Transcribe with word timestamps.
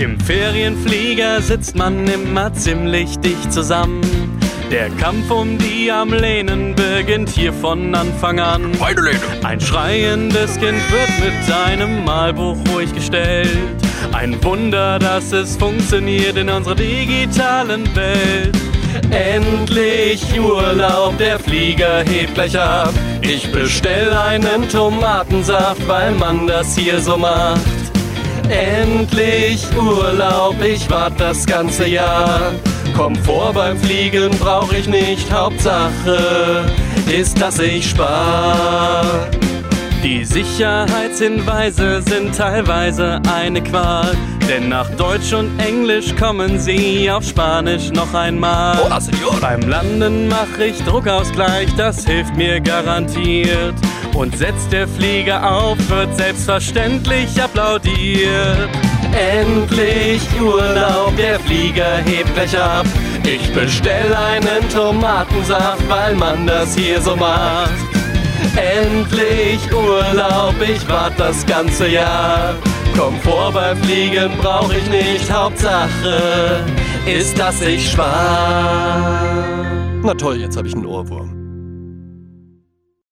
Im 0.00 0.18
Ferienflieger 0.18 1.42
sitzt 1.42 1.76
man 1.76 2.06
immer 2.08 2.50
ziemlich 2.54 3.18
dicht 3.18 3.52
zusammen. 3.52 4.00
Der 4.70 4.88
Kampf 4.88 5.30
um 5.30 5.58
die 5.58 5.90
Armlehnen 5.90 6.74
beginnt 6.74 7.28
hier 7.28 7.52
von 7.52 7.94
Anfang 7.94 8.40
an. 8.40 8.72
Beide 8.78 9.02
Lehne. 9.02 9.20
Ein 9.42 9.60
schreiendes 9.60 10.58
Kind 10.58 10.80
wird 10.90 11.10
mit 11.20 11.54
einem 11.54 12.02
Malbuch 12.06 12.56
ruhig 12.72 12.94
gestellt. 12.94 13.58
Ein 14.12 14.42
Wunder, 14.42 14.98
dass 14.98 15.32
es 15.32 15.58
funktioniert 15.58 16.38
in 16.38 16.48
unserer 16.48 16.76
digitalen 16.76 17.84
Welt. 17.94 18.56
Endlich 19.10 20.22
Urlaub, 20.40 21.18
der 21.18 21.38
Flieger 21.38 22.04
hebt 22.08 22.36
gleich 22.36 22.58
ab. 22.58 22.94
Ich 23.20 23.52
bestell 23.52 24.10
einen 24.14 24.66
Tomatensaft, 24.66 25.86
weil 25.86 26.12
man 26.12 26.46
das 26.46 26.74
hier 26.74 27.00
so 27.00 27.18
macht. 27.18 27.79
Endlich 28.50 29.64
Urlaub, 29.76 30.56
ich 30.60 30.90
wart 30.90 31.20
das 31.20 31.46
ganze 31.46 31.86
Jahr. 31.86 32.52
Komfort 32.96 33.52
beim 33.54 33.78
Fliegen 33.78 34.30
brauch 34.38 34.72
ich 34.72 34.88
nicht, 34.88 35.30
Hauptsache 35.32 36.64
ist, 37.08 37.40
dass 37.40 37.60
ich 37.60 37.90
spar. 37.90 39.04
Die 40.02 40.24
Sicherheitshinweise 40.24 42.02
sind 42.02 42.34
teilweise 42.34 43.20
eine 43.32 43.62
Qual, 43.62 44.16
denn 44.48 44.68
nach 44.68 44.90
Deutsch 44.96 45.32
und 45.32 45.56
Englisch 45.60 46.16
kommen 46.16 46.58
sie 46.58 47.08
auf 47.08 47.22
Spanisch 47.22 47.90
noch 47.92 48.12
einmal. 48.14 48.82
Hola, 48.82 49.00
Senor. 49.00 49.38
Beim 49.40 49.60
Landen 49.68 50.26
mache 50.26 50.64
ich 50.66 50.82
Druckausgleich, 50.84 51.68
das 51.76 52.04
hilft 52.04 52.34
mir 52.34 52.60
garantiert. 52.60 53.74
Und 54.20 54.36
setzt 54.36 54.70
der 54.70 54.86
Flieger 54.86 55.50
auf, 55.50 55.78
wird 55.88 56.14
selbstverständlich 56.14 57.42
applaudiert. 57.42 58.68
Endlich 59.18 60.20
Urlaub, 60.38 61.16
der 61.16 61.40
Flieger 61.40 61.96
hebt 62.04 62.34
gleich 62.34 62.54
ab. 62.54 62.84
Ich 63.24 63.50
bestell 63.54 64.14
einen 64.14 64.68
Tomatensaft, 64.68 65.88
weil 65.88 66.14
man 66.16 66.46
das 66.46 66.76
hier 66.76 67.00
so 67.00 67.16
macht. 67.16 67.72
Endlich 68.56 69.60
Urlaub, 69.72 70.54
ich 70.60 70.86
wart 70.86 71.18
das 71.18 71.46
ganze 71.46 71.88
Jahr. 71.88 72.56
Komfort 72.94 73.52
beim 73.54 73.78
Fliegen 73.78 74.32
brauch 74.42 74.70
ich 74.70 74.86
nicht, 74.90 75.32
Hauptsache 75.32 76.62
ist, 77.06 77.38
dass 77.38 77.62
ich 77.62 77.90
spar. 77.90 79.64
Na 80.02 80.12
toll, 80.12 80.36
jetzt 80.36 80.58
habe 80.58 80.68
ich 80.68 80.74
einen 80.74 80.84
Ohrwurm. 80.84 81.39